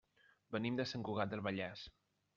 Venim 0.55 0.79
de 0.79 0.87
Sant 0.93 1.05
Cugat 1.11 1.33
del 1.35 1.47
Vallès. 1.49 1.85